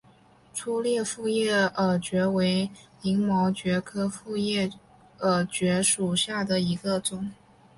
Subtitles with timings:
[0.51, 2.71] 粗裂复叶耳蕨为
[3.03, 4.67] 鳞毛蕨科复叶
[5.19, 7.31] 耳蕨属下的一个种。